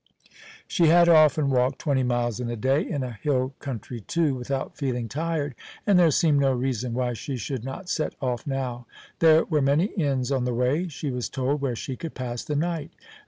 She 0.67 0.87
had 0.87 1.07
often 1.07 1.51
walked 1.51 1.77
twenty 1.77 2.01
miles 2.01 2.39
in 2.39 2.49
a 2.49 2.55
day, 2.55 2.81
in 2.83 3.03
a 3.03 3.19
hill 3.21 3.53
country 3.59 3.99
too, 4.01 4.33
without 4.33 4.75
feeling 4.75 5.07
tired, 5.07 5.53
and 5.85 5.99
there 5.99 6.09
seemed 6.09 6.39
no 6.39 6.53
reason 6.53 6.95
why 6.95 7.13
she 7.13 7.37
should 7.37 7.63
not 7.63 7.87
set 7.87 8.15
off 8.19 8.47
now. 8.47 8.87
There 9.19 9.45
were 9.45 9.61
many 9.61 9.85
inns 9.93 10.31
on 10.31 10.43
the 10.43 10.55
way, 10.55 10.87
she 10.87 11.11
was 11.11 11.29
told, 11.29 11.61
where 11.61 11.75
she 11.75 11.95
could 11.95 12.15
pass 12.15 12.43
the 12.43 12.55
night. 12.55 12.89